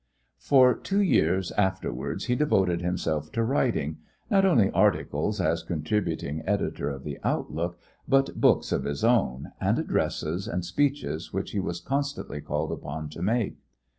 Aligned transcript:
For 0.39 0.73
two 0.73 0.99
years 1.03 1.51
afterwards 1.51 2.25
he 2.25 2.33
devoted 2.33 2.81
himself 2.81 3.31
to 3.33 3.43
writing, 3.43 3.97
not 4.31 4.45
only 4.47 4.71
articles 4.71 5.39
as 5.39 5.61
contributing 5.61 6.41
editor 6.43 6.89
of 6.89 7.03
the 7.03 7.19
Outlook, 7.23 7.77
but 8.07 8.41
books 8.41 8.71
of 8.71 8.85
his 8.85 9.03
own, 9.03 9.51
and 9.61 9.77
addresses 9.77 10.47
and 10.47 10.65
speeches 10.65 11.31
which 11.33 11.51
he 11.51 11.59
was 11.59 11.81
constantly 11.81 12.41
called 12.41 12.71
upon 12.71 13.09
to 13.09 13.21
make. 13.21 13.57